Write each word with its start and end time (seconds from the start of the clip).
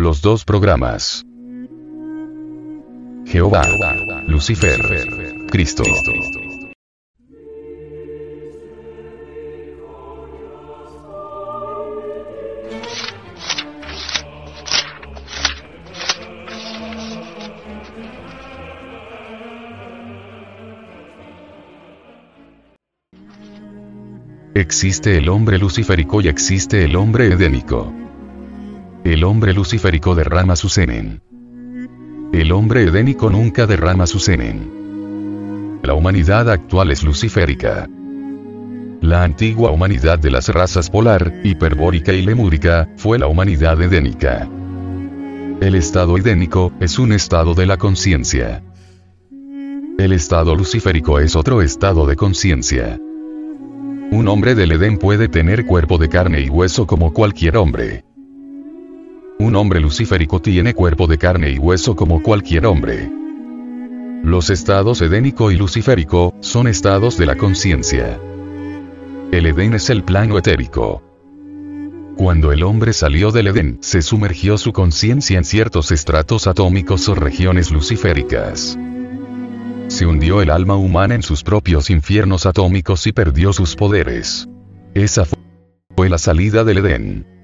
Los 0.00 0.22
dos 0.22 0.46
programas. 0.46 1.26
Jehová, 3.26 3.62
Lucifer, 4.26 4.80
Cristo. 5.50 5.82
Existe 24.54 25.18
el 25.18 25.28
hombre 25.28 25.58
luciférico 25.58 26.22
y 26.22 26.28
existe 26.28 26.84
el 26.84 26.96
hombre 26.96 27.26
edénico. 27.26 27.92
El 29.04 29.24
hombre 29.24 29.54
luciférico 29.54 30.14
derrama 30.14 30.56
su 30.56 30.68
semen. 30.68 31.22
El 32.32 32.52
hombre 32.52 32.82
edénico 32.82 33.30
nunca 33.30 33.66
derrama 33.66 34.06
su 34.06 34.18
semen. 34.18 35.80
La 35.82 35.94
humanidad 35.94 36.50
actual 36.50 36.90
es 36.90 37.02
luciférica. 37.02 37.88
La 39.00 39.24
antigua 39.24 39.70
humanidad 39.70 40.18
de 40.18 40.30
las 40.30 40.48
razas 40.50 40.90
polar, 40.90 41.32
hiperbórica 41.42 42.12
y 42.12 42.20
lemúrica, 42.20 42.90
fue 42.96 43.18
la 43.18 43.26
humanidad 43.26 43.80
edénica. 43.80 44.46
El 45.62 45.74
estado 45.74 46.18
edénico, 46.18 46.70
es 46.78 46.98
un 46.98 47.12
estado 47.12 47.54
de 47.54 47.64
la 47.64 47.78
conciencia. 47.78 48.62
El 49.98 50.12
estado 50.12 50.54
luciférico 50.54 51.18
es 51.18 51.36
otro 51.36 51.62
estado 51.62 52.06
de 52.06 52.16
conciencia. 52.16 52.98
Un 54.12 54.28
hombre 54.28 54.54
del 54.54 54.72
Edén 54.72 54.98
puede 54.98 55.28
tener 55.28 55.64
cuerpo 55.64 55.96
de 55.96 56.08
carne 56.08 56.40
y 56.40 56.50
hueso 56.50 56.86
como 56.86 57.12
cualquier 57.14 57.56
hombre. 57.56 58.04
Un 59.40 59.56
hombre 59.56 59.80
luciférico 59.80 60.42
tiene 60.42 60.74
cuerpo 60.74 61.06
de 61.06 61.16
carne 61.16 61.50
y 61.50 61.56
hueso 61.56 61.96
como 61.96 62.22
cualquier 62.22 62.66
hombre. 62.66 63.10
Los 64.22 64.50
estados 64.50 65.00
edénico 65.00 65.50
y 65.50 65.56
luciférico 65.56 66.34
son 66.40 66.68
estados 66.68 67.16
de 67.16 67.24
la 67.24 67.36
conciencia. 67.36 68.20
El 69.32 69.46
Edén 69.46 69.72
es 69.72 69.88
el 69.88 70.04
plano 70.04 70.36
etérico. 70.36 71.02
Cuando 72.18 72.52
el 72.52 72.62
hombre 72.62 72.92
salió 72.92 73.32
del 73.32 73.46
Edén, 73.46 73.78
se 73.80 74.02
sumergió 74.02 74.58
su 74.58 74.74
conciencia 74.74 75.38
en 75.38 75.44
ciertos 75.44 75.90
estratos 75.90 76.46
atómicos 76.46 77.08
o 77.08 77.14
regiones 77.14 77.70
luciféricas. 77.70 78.78
Se 79.88 80.04
hundió 80.04 80.42
el 80.42 80.50
alma 80.50 80.76
humana 80.76 81.14
en 81.14 81.22
sus 81.22 81.42
propios 81.44 81.88
infiernos 81.88 82.44
atómicos 82.44 83.06
y 83.06 83.12
perdió 83.12 83.54
sus 83.54 83.74
poderes. 83.74 84.50
Esa 84.92 85.24
fue 85.96 86.10
la 86.10 86.18
salida 86.18 86.62
del 86.62 86.76
Edén. 86.76 87.39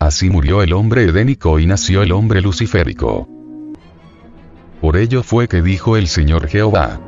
Así 0.00 0.30
murió 0.30 0.62
el 0.62 0.74
hombre 0.74 1.02
edénico 1.02 1.58
y 1.58 1.66
nació 1.66 2.02
el 2.02 2.12
hombre 2.12 2.40
luciférico. 2.40 3.28
Por 4.80 4.96
ello 4.96 5.24
fue 5.24 5.48
que 5.48 5.60
dijo 5.60 5.96
el 5.96 6.06
Señor 6.06 6.46
Jehová. 6.46 7.00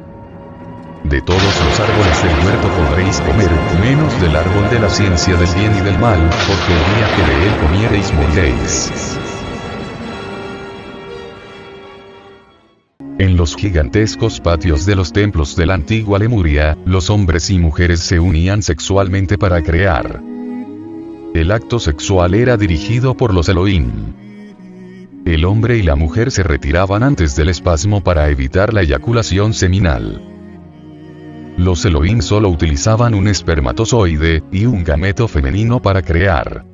De 1.05 1.23
todos 1.23 1.41
los 1.41 1.81
árboles 1.81 2.23
del 2.25 2.45
huerto 2.45 2.69
podréis 2.69 3.21
comer, 3.21 3.51
menos 3.81 4.21
del 4.21 4.35
árbol 4.35 4.71
de 4.71 4.81
la 4.81 4.91
ciencia 4.91 5.37
del 5.37 5.55
bien 5.55 5.73
y 5.77 5.81
del 5.83 5.99
mal, 6.01 6.19
porque 6.49 6.73
el 6.73 6.97
día 6.97 7.17
que 7.17 7.33
de 7.33 7.47
él 7.47 7.57
comiereis 7.61 8.13
moriréis. 8.13 9.19
En 13.21 13.37
los 13.37 13.55
gigantescos 13.55 14.41
patios 14.41 14.85
de 14.85 14.97
los 14.97 15.13
templos 15.13 15.55
de 15.55 15.67
la 15.67 15.75
antigua 15.75 16.19
Lemuria, 16.19 16.77
los 16.85 17.09
hombres 17.09 17.51
y 17.51 17.59
mujeres 17.61 18.01
se 18.01 18.19
unían 18.19 18.65
sexualmente 18.65 19.39
para 19.39 19.63
crear. 19.63 20.30
El 21.33 21.53
acto 21.53 21.79
sexual 21.79 22.35
era 22.35 22.57
dirigido 22.57 23.17
por 23.17 23.33
los 23.33 23.49
Elohim. 23.49 23.91
El 25.25 25.45
hombre 25.45 25.79
y 25.79 25.83
la 25.85 25.95
mujer 25.95 26.33
se 26.33 26.43
retiraban 26.43 27.05
antes 27.05 27.37
del 27.37 27.51
espasmo 27.51 28.03
para 28.03 28.31
evitar 28.31 28.75
la 28.75 28.83
eyaculación 28.83 29.55
seminal. 29.55 30.21
Los 31.57 31.85
Elohim 31.85 32.21
solo 32.21 32.49
utilizaban 32.49 33.15
un 33.15 33.29
espermatozoide 33.29 34.43
y 34.51 34.67
un 34.67 34.83
gameto 34.83 35.29
femenino 35.29 35.81
para 35.81 36.03
crear. 36.03 36.65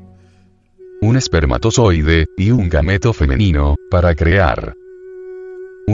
Un 1.03 1.17
espermatozoide 1.17 2.29
y 2.39 2.51
un 2.51 2.71
gameto 2.71 3.13
femenino 3.13 3.77
para 3.91 4.15
crear. 4.15 4.75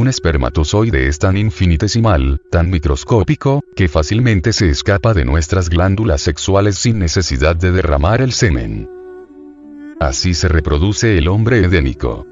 Un 0.02 0.08
espermatozoide 0.08 1.06
es 1.06 1.20
tan 1.20 1.36
infinitesimal, 1.36 2.40
tan 2.50 2.70
microscópico, 2.70 3.62
que 3.76 3.86
fácilmente 3.86 4.52
se 4.52 4.68
escapa 4.68 5.14
de 5.14 5.24
nuestras 5.24 5.68
glándulas 5.68 6.22
sexuales 6.22 6.76
sin 6.76 6.98
necesidad 6.98 7.54
de 7.54 7.70
derramar 7.70 8.20
el 8.20 8.32
semen. 8.32 8.90
Así 10.00 10.34
se 10.34 10.48
reproduce 10.48 11.16
el 11.16 11.28
hombre 11.28 11.58
edénico. 11.58 12.26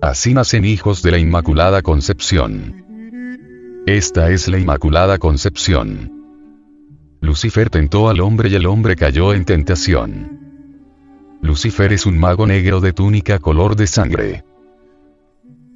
Así 0.00 0.34
nacen 0.34 0.64
hijos 0.64 1.00
de 1.04 1.12
la 1.12 1.18
Inmaculada 1.18 1.80
Concepción. 1.80 3.84
Esta 3.86 4.32
es 4.32 4.48
la 4.48 4.58
Inmaculada 4.58 5.18
Concepción. 5.18 6.10
Lucifer 7.20 7.70
tentó 7.70 8.08
al 8.08 8.20
hombre 8.20 8.48
y 8.48 8.56
el 8.56 8.66
hombre 8.66 8.96
cayó 8.96 9.32
en 9.32 9.44
tentación. 9.44 10.40
Lucifer 11.40 11.92
es 11.92 12.04
un 12.04 12.18
mago 12.18 12.48
negro 12.48 12.80
de 12.80 12.92
túnica 12.92 13.38
color 13.38 13.76
de 13.76 13.86
sangre. 13.86 14.42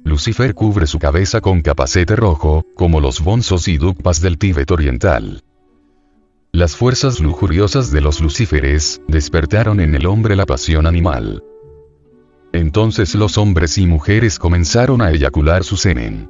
Lucifer 0.03 0.53
cubre 0.53 0.87
su 0.87 0.99
cabeza 0.99 1.41
con 1.41 1.61
capacete 1.61 2.15
rojo, 2.15 2.65
como 2.75 3.01
los 3.01 3.21
bonzos 3.21 3.67
y 3.67 3.77
dukpas 3.77 4.21
del 4.21 4.37
Tíbet 4.37 4.71
oriental. 4.71 5.43
Las 6.51 6.75
fuerzas 6.75 7.19
lujuriosas 7.19 7.91
de 7.91 8.01
los 8.01 8.21
lucíferes, 8.21 9.01
despertaron 9.07 9.79
en 9.79 9.95
el 9.95 10.05
hombre 10.05 10.35
la 10.35 10.45
pasión 10.45 10.87
animal. 10.87 11.43
Entonces 12.53 13.13
los 13.15 13.37
hombres 13.37 13.77
y 13.77 13.85
mujeres 13.85 14.39
comenzaron 14.39 15.01
a 15.01 15.11
eyacular 15.11 15.63
su 15.63 15.77
semen. 15.77 16.29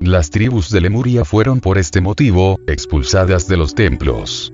Las 0.00 0.30
tribus 0.30 0.70
de 0.70 0.80
Lemuria 0.80 1.24
fueron 1.24 1.60
por 1.60 1.78
este 1.78 2.00
motivo, 2.00 2.58
expulsadas 2.66 3.46
de 3.46 3.56
los 3.56 3.74
templos. 3.74 4.52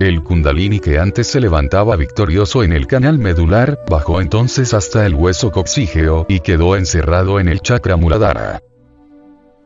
El 0.00 0.22
kundalini 0.22 0.78
que 0.78 1.00
antes 1.00 1.26
se 1.26 1.40
levantaba 1.40 1.96
victorioso 1.96 2.62
en 2.62 2.72
el 2.72 2.86
canal 2.86 3.18
medular, 3.18 3.80
bajó 3.90 4.20
entonces 4.20 4.72
hasta 4.72 5.04
el 5.04 5.14
hueso 5.14 5.50
coxígeo 5.50 6.24
y 6.28 6.38
quedó 6.38 6.76
encerrado 6.76 7.40
en 7.40 7.48
el 7.48 7.60
chakra 7.60 7.96
muladhara. 7.96 8.62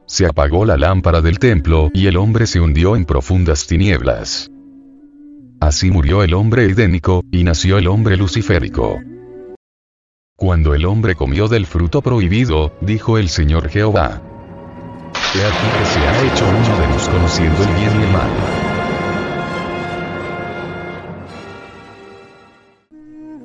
Se 0.06 0.24
apagó 0.24 0.64
la 0.64 0.78
lámpara 0.78 1.20
del 1.20 1.38
templo 1.38 1.90
y 1.92 2.06
el 2.06 2.16
hombre 2.16 2.46
se 2.46 2.60
hundió 2.60 2.96
en 2.96 3.04
profundas 3.04 3.66
tinieblas. 3.66 4.50
Así 5.60 5.90
murió 5.90 6.22
el 6.22 6.32
hombre 6.32 6.64
edénico, 6.64 7.22
y 7.30 7.44
nació 7.44 7.76
el 7.76 7.86
hombre 7.86 8.16
luciférico. 8.16 9.00
Cuando 10.34 10.74
el 10.74 10.86
hombre 10.86 11.14
comió 11.14 11.46
del 11.46 11.66
fruto 11.66 12.00
prohibido, 12.00 12.72
dijo 12.80 13.18
el 13.18 13.28
Señor 13.28 13.68
Jehová. 13.68 14.22
He 15.34 15.44
aquí 15.44 15.78
que 15.78 15.84
se 15.84 16.00
ha 16.00 16.32
hecho 16.32 16.44
uno 16.48 16.80
de 16.80 16.88
los 16.88 17.08
conociendo 17.08 17.62
el 17.62 17.74
bien 17.74 18.00
y 18.00 18.04
el 18.04 18.12
mal. 18.12 18.71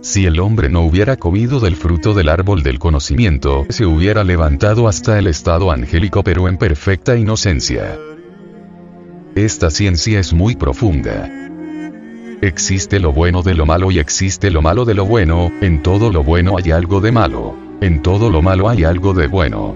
Si 0.07 0.25
el 0.25 0.39
hombre 0.39 0.69
no 0.69 0.85
hubiera 0.85 1.17
comido 1.17 1.59
del 1.59 1.75
fruto 1.75 2.13
del 2.13 2.29
árbol 2.29 2.63
del 2.63 2.79
conocimiento, 2.79 3.65
se 3.67 3.85
hubiera 3.85 4.23
levantado 4.23 4.87
hasta 4.87 5.19
el 5.19 5.27
estado 5.27 5.69
angélico 5.69 6.23
pero 6.23 6.47
en 6.47 6.55
perfecta 6.55 7.17
inocencia. 7.17 7.99
Esta 9.35 9.69
ciencia 9.69 10.21
es 10.21 10.31
muy 10.31 10.55
profunda. 10.55 11.29
Existe 12.41 13.01
lo 13.01 13.11
bueno 13.11 13.43
de 13.43 13.53
lo 13.53 13.65
malo 13.65 13.91
y 13.91 13.99
existe 13.99 14.49
lo 14.49 14.61
malo 14.61 14.85
de 14.85 14.93
lo 14.93 15.05
bueno, 15.05 15.51
en 15.59 15.83
todo 15.83 16.09
lo 16.09 16.23
bueno 16.23 16.55
hay 16.57 16.71
algo 16.71 17.01
de 17.01 17.11
malo, 17.11 17.57
en 17.81 18.01
todo 18.01 18.29
lo 18.29 18.41
malo 18.41 18.69
hay 18.69 18.85
algo 18.85 19.13
de 19.13 19.27
bueno. 19.27 19.75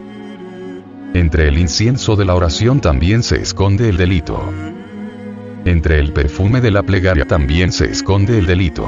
Entre 1.13 1.49
el 1.49 1.59
incienso 1.59 2.15
de 2.15 2.23
la 2.23 2.35
oración 2.35 2.79
también 2.79 3.21
se 3.21 3.41
esconde 3.41 3.89
el 3.89 3.97
delito. 3.97 4.41
Entre 5.65 5.99
el 5.99 6.13
perfume 6.13 6.61
de 6.61 6.71
la 6.71 6.83
plegaria 6.83 7.25
también 7.25 7.73
se 7.73 7.91
esconde 7.91 8.39
el 8.39 8.45
delito. 8.45 8.87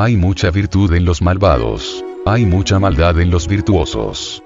Hay 0.00 0.16
mucha 0.16 0.52
virtud 0.52 0.92
en 0.92 1.04
los 1.04 1.22
malvados. 1.22 2.04
Hay 2.24 2.46
mucha 2.46 2.78
maldad 2.78 3.18
en 3.18 3.30
los 3.30 3.48
virtuosos. 3.48 4.44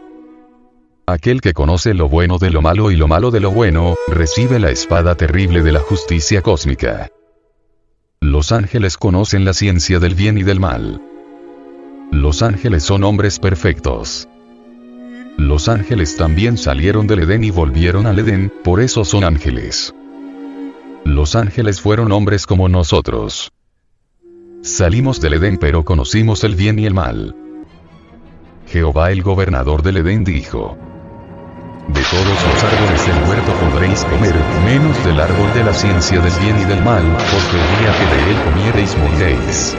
Aquel 1.06 1.42
que 1.42 1.52
conoce 1.52 1.92
lo 1.92 2.08
bueno 2.08 2.38
de 2.38 2.48
lo 2.48 2.62
malo 2.62 2.90
y 2.90 2.96
lo 2.96 3.06
malo 3.06 3.30
de 3.30 3.40
lo 3.40 3.50
bueno, 3.50 3.96
recibe 4.08 4.58
la 4.58 4.70
espada 4.70 5.14
terrible 5.14 5.62
de 5.62 5.72
la 5.72 5.80
justicia 5.80 6.40
cósmica. 6.40 7.10
Los 8.22 8.50
ángeles 8.50 8.96
conocen 8.96 9.44
la 9.44 9.52
ciencia 9.52 9.98
del 9.98 10.14
bien 10.14 10.38
y 10.38 10.42
del 10.42 10.58
mal. 10.58 11.02
Los 12.10 12.40
ángeles 12.40 12.82
son 12.84 13.04
hombres 13.04 13.38
perfectos. 13.38 14.26
Los 15.36 15.68
ángeles 15.68 16.16
también 16.16 16.56
salieron 16.56 17.06
del 17.06 17.24
Edén 17.24 17.44
y 17.44 17.50
volvieron 17.50 18.06
al 18.06 18.18
Edén, 18.18 18.50
por 18.64 18.80
eso 18.80 19.04
son 19.04 19.22
ángeles. 19.22 19.94
Los 21.04 21.36
ángeles 21.36 21.78
fueron 21.82 22.10
hombres 22.10 22.46
como 22.46 22.70
nosotros. 22.70 23.52
Salimos 24.62 25.20
del 25.20 25.34
Edén 25.34 25.58
pero 25.58 25.84
conocimos 25.84 26.44
el 26.44 26.54
bien 26.54 26.78
y 26.78 26.86
el 26.86 26.94
mal. 26.94 27.34
Jehová 28.68 29.10
el 29.10 29.20
gobernador 29.24 29.82
del 29.82 29.96
Edén 29.96 30.22
dijo. 30.22 30.78
De 31.88 32.00
todos 32.00 32.24
los 32.24 32.62
árboles 32.62 33.06
del 33.08 33.28
huerto 33.28 33.52
podréis 33.54 34.04
comer, 34.04 34.34
menos 34.64 35.04
del 35.04 35.18
árbol 35.18 35.52
de 35.54 35.64
la 35.64 35.74
ciencia 35.74 36.20
del 36.20 36.32
bien 36.40 36.60
y 36.60 36.64
del 36.64 36.80
mal, 36.84 37.02
porque 37.02 37.60
el 37.60 37.78
día 37.80 37.92
que 37.98 38.14
de 38.14 38.30
él 38.30 38.36
comiereis 38.44 38.96
moriréis. 38.98 39.74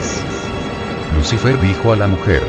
Lucifer 1.16 1.58
dijo 1.62 1.92
a 1.94 1.96
la 1.96 2.06
mujer, 2.06 2.42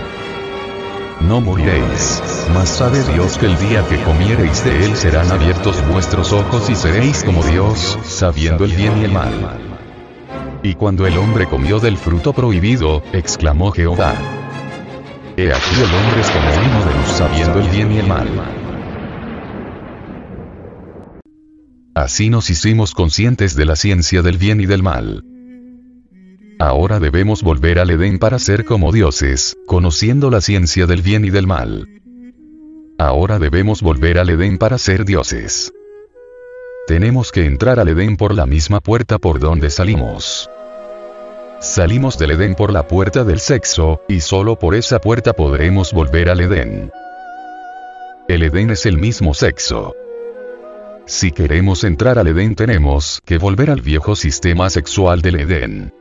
no 1.22 1.40
moriréis. 1.40 2.22
Mas 2.54 2.68
sabe 2.68 3.02
Dios 3.14 3.38
que 3.38 3.46
el 3.46 3.58
día 3.60 3.88
que 3.88 4.04
comiereis 4.04 4.62
de 4.66 4.86
él 4.86 4.98
serán 4.98 5.32
abiertos 5.32 5.82
vuestros 5.88 6.34
ojos 6.34 6.70
y 6.70 6.76
seréis 6.76 7.24
como 7.24 7.42
Dios, 7.46 7.98
sabiendo 8.04 8.66
el 8.66 8.74
bien 8.74 8.98
y 8.98 9.06
el 9.06 9.14
mal. 9.14 9.75
Y 10.65 10.73
cuando 10.73 11.06
el 11.06 11.15
hombre 11.19 11.45
comió 11.45 11.79
del 11.79 11.95
fruto 11.95 12.33
prohibido, 12.33 13.03
exclamó 13.13 13.71
Jehová. 13.71 14.15
He 15.38 15.53
aquí 15.53 15.75
el 15.75 15.94
hombre 15.94 16.21
es 16.21 16.31
como 16.31 16.47
uno 16.47 16.85
de 16.88 16.97
luz 16.97 17.07
sabiendo 17.07 17.59
el 17.59 17.69
bien 17.69 17.91
y 17.91 18.00
el 18.00 18.07
mal. 18.07 18.27
Así 21.94 22.31
nos 22.31 22.50
hicimos 22.50 22.95
conscientes 22.95 23.56
de 23.56 23.65
la 23.65 23.75
ciencia 23.75 24.23
del 24.23 24.39
bien 24.39 24.59
y 24.59 24.65
del 24.65 24.81
mal. 24.81 25.23
Ahora 26.57 27.00
debemos 27.00 27.44
volver 27.44 27.77
al 27.77 27.91
Edén 27.91 28.17
para 28.17 28.39
ser 28.39 28.65
como 28.65 28.91
dioses, 28.91 29.56
conociendo 29.67 30.31
la 30.31 30.41
ciencia 30.41 30.88
del 30.88 31.03
bien 31.03 31.25
y 31.25 31.29
del 31.29 31.45
mal. 31.45 31.88
Ahora 32.97 33.38
debemos 33.38 33.83
volver 33.83 34.17
al 34.17 34.31
Edén 34.31 34.57
para 34.57 34.79
ser 34.79 35.06
dioses. 35.06 35.71
Tenemos 36.88 37.31
que 37.31 37.45
entrar 37.45 37.79
al 37.79 37.89
Edén 37.89 38.17
por 38.17 38.33
la 38.33 38.47
misma 38.47 38.79
puerta 38.79 39.19
por 39.19 39.39
donde 39.39 39.69
salimos. 39.69 40.50
Salimos 41.65 42.19
del 42.19 42.29
Edén 42.29 42.53
por 42.53 42.71
la 42.71 42.88
puerta 42.88 43.23
del 43.23 43.39
sexo, 43.39 44.00
y 44.07 44.19
solo 44.19 44.56
por 44.59 44.75
esa 44.75 45.01
puerta 45.01 45.33
podremos 45.33 45.94
volver 45.94 46.29
al 46.29 46.39
Edén. 46.39 46.91
El 48.27 48.44
Edén 48.44 48.69
es 48.69 48.85
el 48.85 49.00
mismo 49.00 49.33
sexo. 49.33 49.95
Si 51.07 51.31
queremos 51.31 51.83
entrar 51.83 52.19
al 52.19 52.27
Edén 52.27 52.53
tenemos 52.53 53.19
que 53.25 53.39
volver 53.39 53.71
al 53.71 53.81
viejo 53.81 54.15
sistema 54.15 54.69
sexual 54.69 55.23
del 55.23 55.39
Edén. 55.39 55.91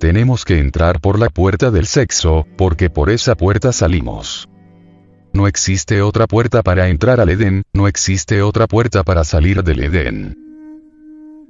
Tenemos 0.00 0.44
que 0.44 0.58
entrar 0.58 1.00
por 1.00 1.20
la 1.20 1.28
puerta 1.28 1.70
del 1.70 1.86
sexo, 1.86 2.44
porque 2.56 2.90
por 2.90 3.10
esa 3.10 3.36
puerta 3.36 3.72
salimos. 3.72 4.48
No 5.32 5.46
existe 5.46 6.02
otra 6.02 6.26
puerta 6.26 6.64
para 6.64 6.88
entrar 6.88 7.20
al 7.20 7.28
Edén, 7.28 7.62
no 7.72 7.86
existe 7.86 8.42
otra 8.42 8.66
puerta 8.66 9.04
para 9.04 9.22
salir 9.22 9.62
del 9.62 9.84
Edén. 9.84 10.47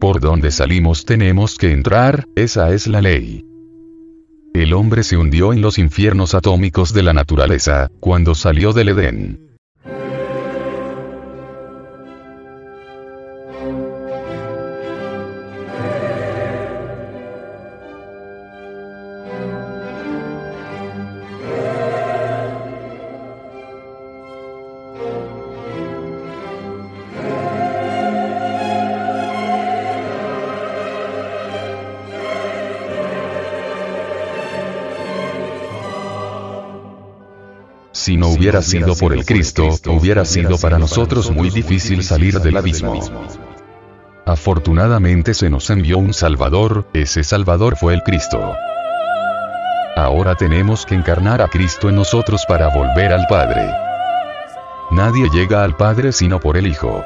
Por 0.00 0.20
donde 0.20 0.52
salimos 0.52 1.04
tenemos 1.04 1.56
que 1.56 1.72
entrar, 1.72 2.28
esa 2.36 2.70
es 2.72 2.86
la 2.86 3.00
ley. 3.00 3.44
El 4.54 4.72
hombre 4.72 5.02
se 5.02 5.16
hundió 5.16 5.52
en 5.52 5.60
los 5.60 5.76
infiernos 5.76 6.34
atómicos 6.34 6.92
de 6.92 7.02
la 7.02 7.12
naturaleza, 7.12 7.90
cuando 7.98 8.36
salió 8.36 8.72
del 8.72 8.90
Edén. 8.90 9.47
Si 38.08 38.16
no 38.16 38.28
hubiera 38.28 38.62
sido 38.62 38.96
por 38.96 39.12
el 39.12 39.26
Cristo, 39.26 39.68
hubiera 39.86 40.24
sido 40.24 40.56
para 40.56 40.78
nosotros 40.78 41.30
muy 41.30 41.50
difícil 41.50 42.02
salir 42.02 42.40
del 42.40 42.56
abismo. 42.56 42.98
Afortunadamente 44.24 45.34
se 45.34 45.50
nos 45.50 45.68
envió 45.68 45.98
un 45.98 46.14
Salvador, 46.14 46.88
ese 46.94 47.22
Salvador 47.22 47.76
fue 47.76 47.92
el 47.92 48.02
Cristo. 48.02 48.54
Ahora 49.94 50.36
tenemos 50.36 50.86
que 50.86 50.94
encarnar 50.94 51.42
a 51.42 51.48
Cristo 51.48 51.90
en 51.90 51.96
nosotros 51.96 52.46
para 52.48 52.74
volver 52.74 53.12
al 53.12 53.26
Padre. 53.28 53.70
Nadie 54.90 55.28
llega 55.30 55.62
al 55.62 55.76
Padre 55.76 56.12
sino 56.12 56.40
por 56.40 56.56
el 56.56 56.66
Hijo. 56.66 57.04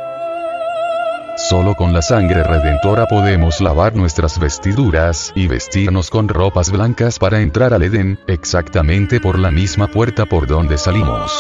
Solo 1.37 1.75
con 1.75 1.95
la 1.95 2.03
sangre 2.03 2.43
redentora 2.43 3.07
podemos 3.07 3.63
lavar 3.63 3.97
nuestras 3.97 4.39
vestiduras 4.39 5.33
y 5.35 5.47
vestirnos 5.47 6.11
con 6.11 6.29
ropas 6.29 6.71
blancas 6.71 7.19
para 7.19 7.41
entrar 7.41 7.73
al 7.73 7.83
Edén, 7.83 8.19
exactamente 8.27 9.19
por 9.19 9.39
la 9.39 9.51
misma 9.51 9.89
puerta 9.89 10.27
por 10.27 10.47
donde 10.47 10.77
salimos. 10.77 11.33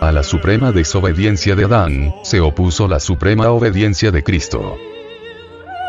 A 0.00 0.10
la 0.12 0.24
suprema 0.24 0.72
desobediencia 0.72 1.54
de 1.54 1.64
Adán, 1.64 2.14
se 2.24 2.40
opuso 2.40 2.88
la 2.88 2.98
suprema 2.98 3.50
obediencia 3.50 4.10
de 4.10 4.24
Cristo. 4.24 4.76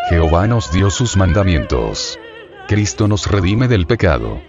Jehová 0.10 0.48
nos 0.48 0.72
dio 0.72 0.92
sus 0.92 1.18
mandamientos. 1.18 2.20
Cristo 2.68 3.08
nos 3.08 3.26
redime 3.26 3.68
del 3.68 3.88
pecado. 3.88 4.40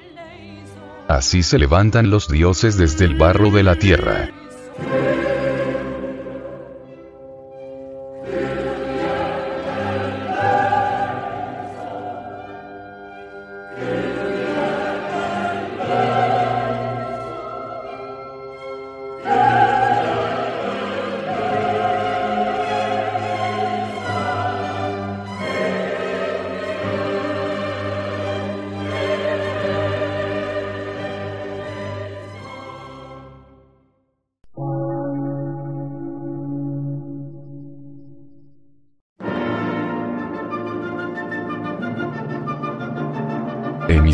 Así 1.08 1.42
se 1.42 1.58
levantan 1.58 2.10
los 2.10 2.28
dioses 2.28 2.76
desde 2.76 3.06
el 3.06 3.14
barro 3.14 3.50
de 3.50 3.62
la 3.62 3.76
tierra. 3.76 4.28